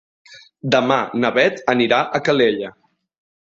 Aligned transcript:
Demà 0.75 0.97
na 1.25 1.31
Beth 1.37 1.63
anirà 1.77 2.03
a 2.21 2.25
Calella. 2.31 2.77